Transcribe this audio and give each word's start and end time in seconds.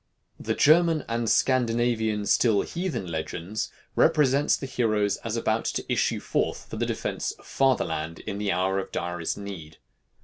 The 0.39 0.55
German 0.55 1.05
and 1.07 1.29
Scandinavian 1.29 2.25
still 2.25 2.61
heathen 2.63 3.05
legends 3.05 3.69
represent 3.95 4.49
the 4.53 4.65
heroes 4.65 5.17
as 5.17 5.37
about 5.37 5.65
to 5.65 5.85
issue 5.87 6.19
forth 6.19 6.67
for 6.67 6.77
the 6.77 6.87
defence 6.87 7.33
of 7.33 7.45
Fatherland 7.45 8.17
in 8.21 8.39
the 8.39 8.51
hour 8.51 8.79
of 8.79 8.91
direst 8.91 9.37
need. 9.37 9.77